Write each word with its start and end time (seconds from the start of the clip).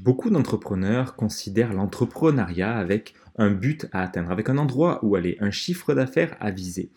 Beaucoup 0.00 0.30
d'entrepreneurs 0.30 1.16
considèrent 1.16 1.72
l'entrepreneuriat 1.72 2.76
avec 2.76 3.14
un 3.36 3.50
but 3.50 3.86
à 3.92 4.02
atteindre, 4.02 4.30
avec 4.30 4.48
un 4.48 4.58
endroit 4.58 5.00
où 5.02 5.16
aller, 5.16 5.36
un 5.40 5.50
chiffre 5.50 5.94
d'affaires 5.94 6.36
à 6.38 6.50
viser. 6.50 6.90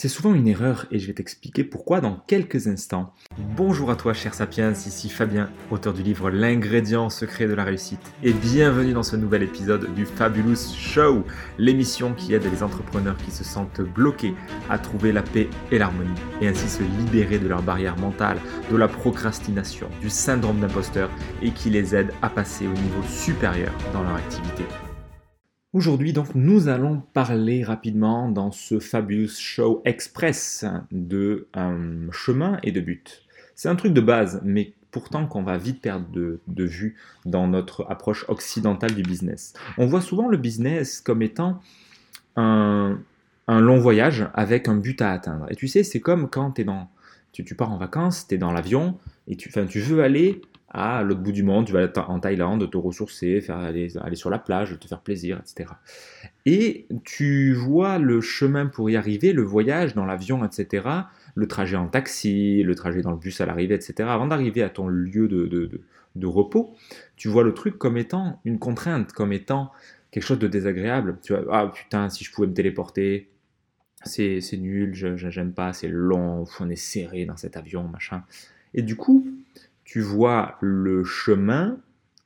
C'est 0.00 0.06
souvent 0.06 0.32
une 0.32 0.46
erreur 0.46 0.86
et 0.92 1.00
je 1.00 1.08
vais 1.08 1.12
t'expliquer 1.12 1.64
pourquoi 1.64 2.00
dans 2.00 2.22
quelques 2.28 2.68
instants. 2.68 3.12
Bonjour 3.56 3.90
à 3.90 3.96
toi 3.96 4.14
cher 4.14 4.32
Sapiens, 4.32 4.70
ici 4.70 5.08
Fabien, 5.08 5.50
auteur 5.72 5.92
du 5.92 6.04
livre 6.04 6.30
L'ingrédient 6.30 7.10
secret 7.10 7.48
de 7.48 7.54
la 7.54 7.64
réussite 7.64 8.12
et 8.22 8.32
bienvenue 8.32 8.92
dans 8.92 9.02
ce 9.02 9.16
nouvel 9.16 9.42
épisode 9.42 9.92
du 9.96 10.06
Fabulous 10.06 10.72
Show, 10.76 11.24
l'émission 11.58 12.14
qui 12.14 12.32
aide 12.32 12.44
les 12.48 12.62
entrepreneurs 12.62 13.16
qui 13.16 13.32
se 13.32 13.42
sentent 13.42 13.80
bloqués 13.80 14.36
à 14.70 14.78
trouver 14.78 15.10
la 15.10 15.22
paix 15.22 15.50
et 15.72 15.78
l'harmonie 15.78 16.14
et 16.40 16.46
ainsi 16.46 16.68
se 16.68 16.84
libérer 17.00 17.40
de 17.40 17.48
leurs 17.48 17.64
barrières 17.64 17.98
mentales, 17.98 18.38
de 18.70 18.76
la 18.76 18.86
procrastination, 18.86 19.88
du 20.00 20.10
syndrome 20.10 20.60
d'imposteur 20.60 21.10
et 21.42 21.50
qui 21.50 21.70
les 21.70 21.96
aide 21.96 22.12
à 22.22 22.30
passer 22.30 22.68
au 22.68 22.72
niveau 22.72 23.02
supérieur 23.08 23.72
dans 23.92 24.04
leur 24.04 24.14
activité. 24.14 24.62
Aujourd'hui, 25.74 26.14
donc, 26.14 26.34
nous 26.34 26.68
allons 26.68 27.02
parler 27.12 27.62
rapidement 27.62 28.30
dans 28.30 28.50
ce 28.50 28.78
Fabulous 28.78 29.36
Show 29.38 29.82
Express 29.84 30.64
de 30.90 31.46
euh, 31.58 32.08
chemin 32.10 32.58
et 32.62 32.72
de 32.72 32.80
but. 32.80 33.22
C'est 33.54 33.68
un 33.68 33.76
truc 33.76 33.92
de 33.92 34.00
base, 34.00 34.40
mais 34.42 34.72
pourtant 34.92 35.26
qu'on 35.26 35.42
va 35.42 35.58
vite 35.58 35.82
perdre 35.82 36.06
de, 36.10 36.64
vue 36.64 36.96
dans 37.26 37.46
notre 37.48 37.84
approche 37.90 38.24
occidentale 38.28 38.94
du 38.94 39.02
business. 39.02 39.52
On 39.76 39.84
voit 39.84 40.00
souvent 40.00 40.28
le 40.28 40.38
business 40.38 41.02
comme 41.02 41.20
étant 41.20 41.60
un, 42.36 42.98
long 43.46 43.78
voyage 43.78 44.26
avec 44.32 44.68
un 44.68 44.76
but 44.76 45.02
à 45.02 45.12
atteindre. 45.12 45.48
Et 45.50 45.54
tu 45.54 45.68
sais, 45.68 45.82
c'est 45.82 46.00
comme 46.00 46.30
quand 46.30 46.54
tu, 47.32 47.54
pars 47.54 47.72
en 47.72 47.76
vacances, 47.76 48.26
tu 48.26 48.36
es 48.36 48.38
dans 48.38 48.52
l'avion 48.52 48.96
et 49.26 49.36
tu 49.36 49.50
veux 49.50 50.02
aller 50.02 50.40
à 50.70 51.02
l'autre 51.02 51.20
bout 51.20 51.32
du 51.32 51.42
monde, 51.42 51.66
tu 51.66 51.72
vas 51.72 51.88
en 52.08 52.20
Thaïlande, 52.20 52.70
te 52.70 52.76
ressourcer, 52.76 53.40
faire 53.40 53.56
aller, 53.56 53.88
sur 54.14 54.28
la 54.28 54.38
plage, 54.38 54.78
te 54.78 54.86
faire 54.86 55.00
plaisir, 55.00 55.40
etc. 55.40 55.70
Et 56.44 56.86
tu 57.04 57.54
vois 57.54 57.98
le 57.98 58.20
chemin 58.20 58.66
pour 58.66 58.90
y 58.90 58.96
arriver, 58.96 59.32
le 59.32 59.42
voyage 59.42 59.94
dans 59.94 60.04
l'avion, 60.04 60.44
etc., 60.44 60.86
le 61.34 61.48
trajet 61.48 61.76
en 61.76 61.88
taxi, 61.88 62.62
le 62.62 62.74
trajet 62.74 63.00
dans 63.00 63.12
le 63.12 63.16
bus 63.16 63.40
à 63.40 63.46
l'arrivée, 63.46 63.74
etc., 63.74 63.94
avant 64.08 64.26
d'arriver 64.26 64.62
à 64.62 64.68
ton 64.68 64.88
lieu 64.88 65.26
de, 65.28 65.46
de, 65.46 65.80
de, 66.14 66.26
repos, 66.26 66.74
tu 67.16 67.28
vois 67.28 67.44
le 67.44 67.54
truc 67.54 67.78
comme 67.78 67.96
étant 67.96 68.40
une 68.44 68.58
contrainte, 68.58 69.12
comme 69.12 69.32
étant 69.32 69.72
quelque 70.10 70.24
chose 70.24 70.38
de 70.38 70.48
désagréable. 70.48 71.18
Tu 71.22 71.34
vois, 71.34 71.44
ah 71.50 71.72
putain, 71.74 72.10
si 72.10 72.24
je 72.24 72.32
pouvais 72.32 72.48
me 72.48 72.54
téléporter, 72.54 73.30
c'est 74.04 74.40
nul, 74.52 74.94
j'aime 74.94 75.52
pas, 75.52 75.72
c'est 75.72 75.88
long, 75.88 76.44
on 76.60 76.68
est 76.68 76.76
serré 76.76 77.24
dans 77.24 77.36
cet 77.36 77.56
avion, 77.56 77.84
machin. 77.84 78.22
Et 78.74 78.82
du 78.82 78.96
coup, 78.96 79.26
tu 79.88 80.02
vois 80.02 80.58
le 80.60 81.02
chemin 81.02 81.78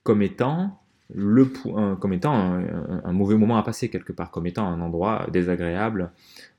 comme 0.02 0.20
étant, 0.20 0.80
le, 1.14 1.44
comme 1.44 2.12
étant 2.12 2.34
un, 2.34 3.12
mauvais 3.12 3.36
moment 3.36 3.56
à 3.56 3.62
passer 3.62 3.88
quelque 3.88 4.12
part, 4.12 4.32
comme 4.32 4.48
étant 4.48 4.66
un 4.66 4.80
endroit 4.80 5.28
désagréable 5.32 6.10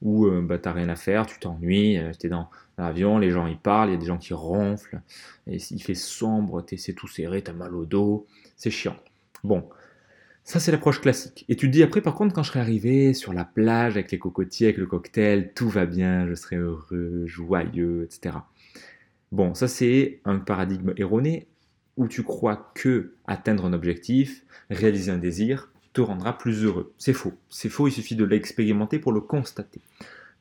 où 0.01 0.27
euh, 0.27 0.41
bah, 0.41 0.57
tu 0.57 0.69
n'as 0.69 0.73
rien 0.73 0.87
à 0.87 0.95
faire, 0.95 1.25
tu 1.25 1.37
t'ennuies, 1.39 1.97
euh, 1.97 2.13
tu 2.17 2.27
es 2.27 2.29
dans 2.29 2.49
l'avion, 2.77 3.17
les 3.17 3.31
gens 3.31 3.47
ils 3.47 3.57
parlent, 3.57 3.89
il 3.89 3.91
y 3.91 3.95
a 3.95 3.99
des 3.99 4.05
gens 4.05 4.17
qui 4.17 4.33
ronflent, 4.33 5.01
il 5.47 5.83
fait 5.83 5.93
sombre, 5.93 6.63
c'est 6.77 6.93
tout 6.93 7.09
serré, 7.09 7.41
tu 7.41 7.51
as 7.51 7.53
mal 7.53 7.75
au 7.75 7.83
dos, 7.83 8.25
c'est 8.55 8.71
chiant. 8.71 8.95
Bon, 9.43 9.67
ça, 10.45 10.61
c'est 10.61 10.71
l'approche 10.71 11.01
classique. 11.01 11.43
Et 11.49 11.57
tu 11.57 11.67
te 11.67 11.71
dis 11.73 11.83
après, 11.83 11.99
par 11.99 12.15
contre, 12.15 12.33
quand 12.33 12.43
je 12.43 12.49
serai 12.49 12.61
arrivé 12.61 13.13
sur 13.13 13.33
la 13.33 13.43
plage 13.43 13.97
avec 13.97 14.09
les 14.09 14.19
cocotiers, 14.19 14.67
avec 14.67 14.77
le 14.77 14.85
cocktail, 14.85 15.51
tout 15.53 15.67
va 15.67 15.85
bien, 15.85 16.27
je 16.27 16.35
serai 16.35 16.55
heureux, 16.55 17.25
joyeux, 17.25 18.03
etc. 18.05 18.37
Bon, 19.33 19.55
ça 19.55 19.67
c'est 19.67 20.19
un 20.25 20.37
paradigme 20.37 20.93
erroné 20.95 21.47
où 21.97 22.07
tu 22.07 22.21
crois 22.21 22.71
que 22.75 23.15
atteindre 23.25 23.65
un 23.65 23.73
objectif, 23.73 24.43
réaliser 24.69 25.11
un 25.11 25.17
désir, 25.17 25.71
te 25.93 26.01
rendra 26.01 26.37
plus 26.37 26.63
heureux. 26.63 26.93
C'est 26.99 27.13
faux. 27.13 27.33
C'est 27.49 27.69
faux, 27.69 27.87
il 27.87 27.91
suffit 27.91 28.15
de 28.15 28.25
l'expérimenter 28.25 28.99
pour 28.99 29.11
le 29.11 29.21
constater. 29.21 29.81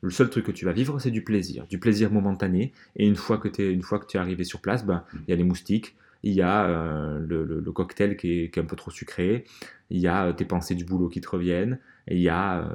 Le 0.01 0.11
seul 0.11 0.29
truc 0.29 0.45
que 0.45 0.51
tu 0.51 0.65
vas 0.65 0.73
vivre, 0.73 0.99
c'est 0.99 1.09
du 1.09 1.23
plaisir, 1.23 1.65
du 1.65 1.79
plaisir 1.79 2.11
momentané. 2.11 2.71
Et 2.95 3.07
une 3.07 3.15
fois 3.15 3.39
que, 3.39 3.47
es, 3.47 3.79
tu 4.07 4.17
es 4.17 4.19
arrivé 4.19 4.43
sur 4.43 4.61
place, 4.61 4.85
ben, 4.85 5.03
il 5.15 5.31
y 5.31 5.33
a 5.33 5.37
les 5.37 5.43
moustiques, 5.43 5.95
il 6.21 6.33
y 6.33 6.43
a 6.43 6.65
euh, 6.65 7.17
le, 7.17 7.71
cocktail 7.71 8.15
qui 8.15 8.43
est, 8.43 8.57
un 8.59 8.65
peu 8.65 8.75
trop 8.75 8.91
sucré, 8.91 9.45
il 9.89 10.01
y 10.01 10.07
a 10.07 10.27
euh, 10.27 10.33
tes 10.33 10.45
pensées 10.45 10.75
du 10.75 10.85
boulot 10.85 11.09
qui 11.09 11.19
te 11.19 11.29
reviennent, 11.29 11.79
il 12.07 12.19
y 12.19 12.29
a 12.29 12.59
euh, 12.59 12.65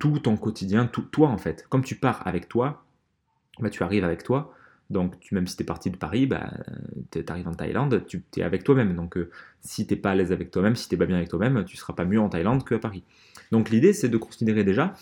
tout 0.00 0.20
ton 0.20 0.38
quotidien, 0.38 0.86
tout 0.86 1.02
toi 1.02 1.28
en 1.28 1.36
fait. 1.36 1.66
Comme 1.68 1.84
tu 1.84 1.96
pars 1.96 2.26
avec 2.26 2.48
toi, 2.48 2.86
ben, 3.60 3.68
tu 3.68 3.82
arrives 3.82 4.04
avec 4.04 4.22
toi, 4.22 4.54
donc, 4.88 5.18
tu, 5.18 5.34
même 5.34 5.46
si 5.46 5.56
tu 5.56 5.62
es 5.62 5.66
parti 5.66 5.90
de 5.90 5.96
Paris, 5.96 6.26
bah, 6.26 6.50
tu 7.10 7.24
arrives 7.28 7.48
en 7.48 7.54
Thaïlande, 7.54 8.04
tu 8.06 8.22
es 8.36 8.42
avec 8.42 8.62
toi-même. 8.62 8.94
Donc, 8.94 9.16
euh, 9.16 9.30
si 9.60 9.86
tu 9.86 9.96
pas 9.96 10.10
à 10.10 10.14
l'aise 10.14 10.32
avec 10.32 10.50
toi-même, 10.50 10.76
si 10.76 10.88
tu 10.88 10.96
pas 10.96 11.06
bien 11.06 11.16
avec 11.16 11.28
toi-même, 11.28 11.64
tu 11.64 11.76
seras 11.76 11.92
pas 11.92 12.04
mieux 12.04 12.20
en 12.20 12.28
Thaïlande 12.28 12.64
qu'à 12.64 12.78
Paris. 12.78 13.02
Donc, 13.50 13.70
l'idée, 13.70 13.92
c'est 13.92 14.08
de 14.08 14.16
considérer 14.16 14.62
déjà 14.62 14.94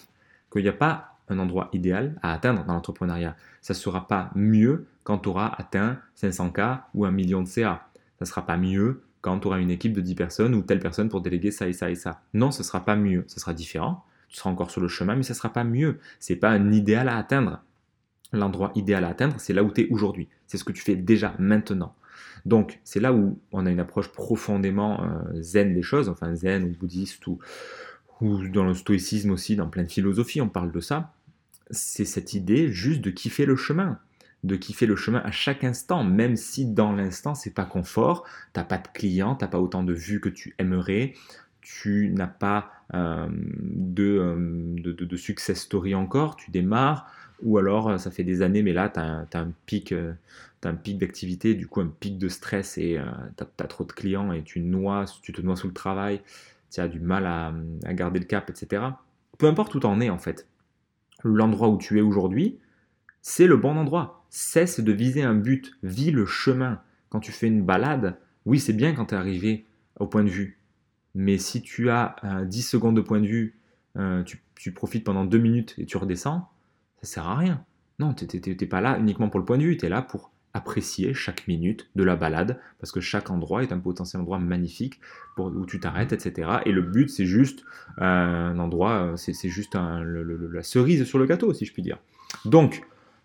qu'il 0.50 0.62
n'y 0.62 0.68
a 0.68 0.72
pas 0.72 1.18
un 1.28 1.38
endroit 1.38 1.68
idéal 1.72 2.18
à 2.22 2.32
atteindre 2.32 2.64
dans 2.64 2.74
l'entrepreneuriat. 2.74 3.36
Ça 3.60 3.74
ne 3.74 3.78
sera 3.78 4.08
pas 4.08 4.30
mieux 4.34 4.86
quand 5.04 5.18
tu 5.18 5.28
auras 5.28 5.48
atteint 5.58 5.98
500K 6.20 6.80
ou 6.94 7.04
un 7.04 7.10
million 7.10 7.42
de 7.42 7.48
CA. 7.48 7.86
Ça 8.18 8.24
ne 8.24 8.26
sera 8.26 8.46
pas 8.46 8.56
mieux 8.56 9.02
quand 9.20 9.40
tu 9.40 9.46
auras 9.46 9.58
une 9.58 9.70
équipe 9.70 9.92
de 9.92 10.00
10 10.00 10.14
personnes 10.14 10.54
ou 10.54 10.62
telle 10.62 10.80
personne 10.80 11.08
pour 11.08 11.20
déléguer 11.20 11.50
ça 11.50 11.66
et 11.66 11.72
ça 11.72 11.90
et 11.90 11.94
ça. 11.94 12.20
Non, 12.32 12.50
ce 12.50 12.60
ne 12.60 12.64
sera 12.64 12.84
pas 12.84 12.96
mieux. 12.96 13.24
Ce 13.26 13.40
sera 13.40 13.54
différent. 13.54 14.04
Tu 14.28 14.36
seras 14.36 14.50
encore 14.50 14.70
sur 14.70 14.80
le 14.80 14.88
chemin, 14.88 15.14
mais 15.14 15.22
ce 15.22 15.32
ne 15.32 15.36
sera 15.36 15.52
pas 15.52 15.64
mieux. 15.64 15.98
Ce 16.20 16.32
n'est 16.32 16.38
pas 16.38 16.50
un 16.50 16.72
idéal 16.72 17.08
à 17.08 17.16
atteindre 17.16 17.62
l'endroit 18.34 18.72
idéal 18.74 19.04
à 19.04 19.08
atteindre, 19.08 19.36
c'est 19.38 19.52
là 19.52 19.62
où 19.62 19.70
tu 19.70 19.82
es 19.82 19.88
aujourd'hui. 19.90 20.28
C'est 20.46 20.58
ce 20.58 20.64
que 20.64 20.72
tu 20.72 20.82
fais 20.82 20.96
déjà 20.96 21.34
maintenant. 21.38 21.94
Donc, 22.44 22.80
c'est 22.84 23.00
là 23.00 23.12
où 23.12 23.38
on 23.52 23.66
a 23.66 23.70
une 23.70 23.80
approche 23.80 24.08
profondément 24.08 25.02
euh, 25.02 25.40
zen 25.40 25.72
des 25.72 25.82
choses, 25.82 26.08
enfin 26.08 26.34
zen 26.34 26.64
ou 26.64 26.76
bouddhiste 26.78 27.26
ou, 27.26 27.38
dans 28.20 28.64
le 28.64 28.74
stoïcisme 28.74 29.30
aussi, 29.30 29.56
dans 29.56 29.68
plein 29.68 29.82
de 29.82 29.90
philosophies, 29.90 30.40
on 30.40 30.48
parle 30.48 30.70
de 30.70 30.80
ça. 30.80 31.12
C'est 31.70 32.04
cette 32.04 32.34
idée 32.34 32.70
juste 32.70 33.00
de 33.00 33.10
kiffer 33.10 33.44
le 33.44 33.56
chemin, 33.56 33.98
de 34.44 34.56
kiffer 34.56 34.86
le 34.86 34.96
chemin 34.96 35.20
à 35.24 35.30
chaque 35.30 35.64
instant, 35.64 36.04
même 36.04 36.36
si 36.36 36.66
dans 36.66 36.92
l'instant 36.92 37.34
c'est 37.34 37.54
pas 37.54 37.64
confort, 37.64 38.24
t'as 38.52 38.64
pas 38.64 38.78
de 38.78 38.88
clients, 38.92 39.34
t'as 39.34 39.48
pas 39.48 39.58
autant 39.60 39.82
de 39.82 39.92
vues 39.92 40.20
que 40.20 40.28
tu 40.28 40.54
aimerais, 40.58 41.14
tu 41.60 42.10
n'as 42.14 42.26
pas 42.26 42.70
euh, 42.92 43.26
de, 43.30 44.18
euh, 44.18 44.74
de, 44.78 44.92
de, 44.92 45.04
de, 45.04 45.16
success 45.16 45.60
story 45.62 45.94
encore, 45.94 46.36
tu 46.36 46.50
démarres, 46.50 47.10
ou 47.44 47.58
alors 47.58 47.88
euh, 47.88 47.98
ça 47.98 48.10
fait 48.10 48.24
des 48.24 48.42
années, 48.42 48.62
mais 48.62 48.72
là, 48.72 48.88
tu 48.88 48.98
as, 48.98 49.40
un 49.40 49.52
pic, 49.66 49.92
euh, 49.92 50.14
pic 50.82 50.98
d'activité, 50.98 51.54
du 51.54 51.68
coup 51.68 51.80
un 51.80 51.86
pic 52.00 52.18
de 52.18 52.28
stress 52.28 52.78
et 52.78 52.98
euh, 52.98 53.04
tu 53.36 53.44
as, 53.44 53.66
trop 53.66 53.84
de 53.84 53.92
clients 53.92 54.32
et 54.32 54.42
tu, 54.42 54.60
noies, 54.60 55.04
tu 55.22 55.32
te 55.32 55.40
noies 55.42 55.56
sous 55.56 55.68
le 55.68 55.74
travail, 55.74 56.20
tu 56.72 56.80
as 56.80 56.88
du 56.88 56.98
mal 56.98 57.26
à, 57.26 57.54
garder 57.92 58.18
le 58.18 58.24
cap, 58.24 58.50
etc. 58.50 58.82
Peu 59.38 59.46
importe 59.46 59.74
où 59.74 59.80
tu 59.80 59.86
en 59.86 60.00
es 60.00 60.10
en 60.10 60.18
fait, 60.18 60.48
l'endroit 61.22 61.68
où 61.68 61.78
tu 61.78 61.98
es 61.98 62.02
aujourd'hui, 62.02 62.58
c'est 63.22 63.46
le 63.46 63.56
bon 63.56 63.76
endroit. 63.76 64.24
Cesse 64.30 64.80
de 64.80 64.92
viser 64.92 65.22
un 65.22 65.34
but, 65.34 65.76
vis 65.82 66.10
le 66.10 66.26
chemin. 66.26 66.80
Quand 67.08 67.20
tu 67.20 67.30
fais 67.30 67.46
une 67.46 67.62
balade, 67.62 68.18
oui, 68.44 68.58
c'est 68.58 68.72
bien 68.72 68.92
quand 68.94 69.06
tu 69.06 69.14
es 69.14 69.18
arrivé 69.18 69.64
au 70.00 70.06
point 70.06 70.24
de 70.24 70.28
vue. 70.28 70.58
Mais 71.14 71.38
si 71.38 71.62
tu 71.62 71.90
as 71.90 72.16
10 72.44 72.62
secondes 72.62 72.96
de 72.96 73.00
point 73.00 73.20
de 73.20 73.26
vue, 73.26 73.56
tu, 74.26 74.42
tu, 74.56 74.72
profites 74.72 75.04
pendant 75.04 75.24
2 75.24 75.38
minutes 75.38 75.74
et 75.78 75.86
tu 75.86 75.96
redescends, 75.96 76.50
sert 77.04 77.26
à 77.26 77.36
rien. 77.36 77.64
Non, 77.98 78.12
tu 78.12 78.26
n'es 78.26 78.66
pas 78.66 78.80
là 78.80 78.98
uniquement 78.98 79.28
pour 79.28 79.38
le 79.38 79.46
point 79.46 79.58
de 79.58 79.62
vue, 79.62 79.76
tu 79.76 79.86
es 79.86 79.88
là 79.88 80.02
pour 80.02 80.32
apprécier 80.52 81.14
chaque 81.14 81.48
minute 81.48 81.88
de 81.96 82.04
la 82.04 82.14
balade, 82.14 82.60
parce 82.78 82.92
que 82.92 83.00
chaque 83.00 83.30
endroit 83.30 83.64
est 83.64 83.72
un 83.72 83.78
potentiel 83.80 84.22
endroit 84.22 84.38
magnifique 84.38 85.00
pour, 85.34 85.46
où 85.46 85.66
tu 85.66 85.80
t'arrêtes, 85.80 86.12
etc. 86.12 86.58
Et 86.64 86.72
le 86.72 86.82
but, 86.82 87.10
c'est 87.10 87.26
juste 87.26 87.64
un 87.98 88.56
endroit, 88.58 89.14
c'est 89.16 89.48
juste 89.48 89.74
la 89.74 90.62
cerise 90.62 91.04
sur 91.04 91.18
le 91.18 91.26
gâteau, 91.26 91.52
si 91.52 91.64
je 91.64 91.72
puis 91.72 91.82
dire. 91.82 91.98
Donc, 92.44 92.82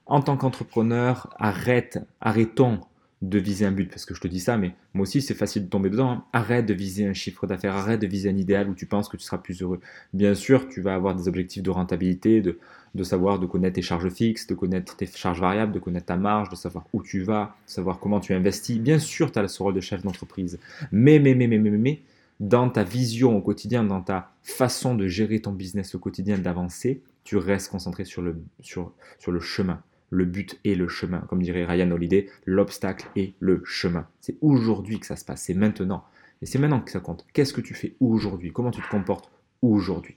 en 0.07 0.21
tant 0.21 0.37
qu'entrepreneur, 0.37 1.29
arrête, 1.37 1.99
arrêtons 2.19 2.81
de 3.21 3.37
viser 3.37 3.65
un 3.65 3.71
but, 3.71 3.89
parce 3.89 4.05
que 4.05 4.15
je 4.15 4.21
te 4.21 4.27
dis 4.27 4.39
ça, 4.39 4.57
mais 4.57 4.73
moi 4.93 5.03
aussi 5.03 5.21
c'est 5.21 5.33
facile 5.33 5.65
de 5.65 5.69
tomber 5.69 5.89
dedans. 5.89 6.11
Hein. 6.11 6.23
Arrête 6.31 6.65
de 6.65 6.73
viser 6.73 7.05
un 7.05 7.13
chiffre 7.13 7.47
d'affaires, 7.47 7.75
arrête 7.75 7.99
de 7.99 8.07
viser 8.07 8.29
un 8.29 8.37
idéal 8.37 8.69
où 8.69 8.75
tu 8.75 8.85
penses 8.85 9.09
que 9.09 9.17
tu 9.17 9.23
seras 9.23 9.39
plus 9.39 9.61
heureux. 9.61 9.81
Bien 10.13 10.35
sûr, 10.35 10.69
tu 10.69 10.81
vas 10.81 10.95
avoir 10.95 11.15
des 11.15 11.27
objectifs 11.27 11.61
de 11.61 11.69
rentabilité, 11.69 12.39
de, 12.39 12.59
de 12.95 13.03
savoir, 13.03 13.39
de 13.39 13.45
connaître 13.45 13.75
tes 13.75 13.81
charges 13.81 14.09
fixes, 14.09 14.47
de 14.47 14.55
connaître 14.55 14.95
tes 14.95 15.05
charges 15.05 15.41
variables, 15.41 15.73
de 15.73 15.79
connaître 15.79 16.05
ta 16.05 16.15
marge, 16.15 16.49
de 16.49 16.55
savoir 16.55 16.85
où 16.93 17.03
tu 17.03 17.21
vas, 17.21 17.55
de 17.67 17.71
savoir 17.71 17.99
comment 17.99 18.21
tu 18.21 18.33
investis. 18.33 18.79
Bien 18.79 18.99
sûr, 18.99 19.31
tu 19.33 19.39
as 19.39 19.47
ce 19.49 19.61
rôle 19.61 19.73
de 19.73 19.81
chef 19.81 20.01
d'entreprise. 20.01 20.57
Mais, 20.93 21.19
mais, 21.19 21.35
mais, 21.35 21.47
mais, 21.47 21.57
mais, 21.57 21.71
mais, 21.71 22.01
dans 22.39 22.69
ta 22.69 22.83
vision 22.83 23.35
au 23.35 23.41
quotidien, 23.41 23.83
dans 23.83 24.01
ta 24.01 24.31
façon 24.43 24.95
de 24.95 25.07
gérer 25.07 25.41
ton 25.41 25.51
business 25.51 25.93
au 25.93 25.99
quotidien, 25.99 26.37
d'avancer, 26.37 27.01
tu 27.25 27.35
restes 27.35 27.69
concentré 27.69 28.05
sur 28.05 28.21
le, 28.21 28.41
sur, 28.61 28.93
sur 29.19 29.33
le 29.33 29.41
chemin 29.41 29.83
le 30.09 30.25
but 30.25 30.59
est 30.65 30.75
le 30.75 30.87
chemin. 30.87 31.19
Comme 31.21 31.41
dirait 31.41 31.65
Ryan 31.65 31.91
Holiday, 31.91 32.29
l'obstacle 32.45 33.07
est 33.15 33.33
le 33.39 33.61
chemin. 33.65 34.07
C'est 34.21 34.37
aujourd'hui 34.41 34.99
que 34.99 35.05
ça 35.05 35.15
se 35.15 35.25
passe, 35.25 35.43
c'est 35.43 35.53
maintenant. 35.53 36.03
Et 36.41 36.45
c'est 36.45 36.59
maintenant 36.59 36.79
que 36.79 36.91
ça 36.91 36.99
compte. 36.99 37.25
Qu'est-ce 37.33 37.53
que 37.53 37.61
tu 37.61 37.73
fais 37.73 37.95
aujourd'hui? 37.99 38.51
Comment 38.51 38.71
tu 38.71 38.81
te 38.81 38.89
comportes 38.89 39.29
aujourd'hui? 39.61 40.15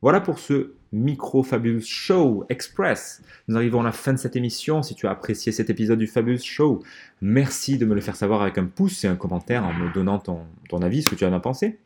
Voilà 0.00 0.20
pour 0.20 0.38
ce 0.38 0.74
Micro 0.92 1.42
Fabulous 1.42 1.82
Show 1.84 2.44
Express. 2.48 3.22
Nous 3.48 3.56
arrivons 3.56 3.80
à 3.80 3.84
la 3.84 3.92
fin 3.92 4.12
de 4.12 4.18
cette 4.18 4.36
émission. 4.36 4.82
Si 4.82 4.94
tu 4.94 5.06
as 5.06 5.10
apprécié 5.10 5.52
cet 5.52 5.70
épisode 5.70 5.98
du 5.98 6.06
Fabulous 6.06 6.42
Show, 6.42 6.82
merci 7.20 7.78
de 7.78 7.84
me 7.84 7.94
le 7.94 8.00
faire 8.00 8.16
savoir 8.16 8.42
avec 8.42 8.58
un 8.58 8.66
pouce 8.66 9.04
et 9.04 9.08
un 9.08 9.16
commentaire 9.16 9.64
en 9.64 9.72
me 9.72 9.92
donnant 9.92 10.18
ton, 10.18 10.46
ton 10.68 10.82
avis, 10.82 11.02
ce 11.02 11.10
que 11.10 11.14
tu 11.14 11.24
en 11.24 11.32
as 11.32 11.40
pensé. 11.40 11.78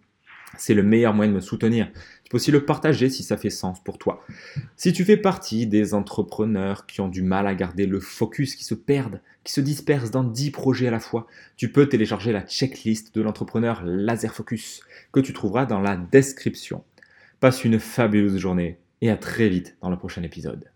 C'est 0.59 0.75
le 0.75 0.83
meilleur 0.83 1.15
moyen 1.15 1.31
de 1.31 1.37
me 1.37 1.41
soutenir. 1.41 1.91
Tu 2.25 2.31
peux 2.31 2.37
aussi 2.37 2.51
le 2.51 2.65
partager 2.65 3.09
si 3.09 3.23
ça 3.23 3.37
fait 3.37 3.51
sens 3.51 3.83
pour 3.83 3.99
toi. 3.99 4.25
Si 4.77 4.93
tu 4.93 5.05
fais 5.05 5.17
partie 5.17 5.67
des 5.67 5.95
entrepreneurs 5.95 6.87
qui 6.87 7.01
ont 7.01 7.09
du 7.09 7.23
mal 7.23 7.47
à 7.47 7.55
garder 7.55 7.87
le 7.87 8.01
focus, 8.01 8.55
qui 8.55 8.65
se 8.65 8.75
perdent, 8.75 9.21
qui 9.45 9.53
se 9.53 9.61
dispersent 9.61 10.11
dans 10.11 10.25
10 10.25 10.51
projets 10.51 10.89
à 10.89 10.91
la 10.91 11.01
fois, 11.01 11.27
tu 11.57 11.71
peux 11.71 11.89
télécharger 11.89 12.33
la 12.33 12.43
checklist 12.43 13.15
de 13.15 13.23
l'entrepreneur 13.23 13.83
Laser 13.85 14.35
Focus 14.35 14.83
que 15.13 15.21
tu 15.21 15.33
trouveras 15.33 15.67
dans 15.67 15.81
la 15.81 15.97
description. 15.97 16.85
Passe 17.41 17.65
une 17.65 17.79
fabuleuse 17.79 18.39
journée 18.39 18.79
et 19.01 19.11
à 19.11 19.17
très 19.17 19.49
vite 19.49 19.77
dans 19.83 19.91
le 19.91 19.99
prochain 19.99 20.23
épisode. 20.23 20.72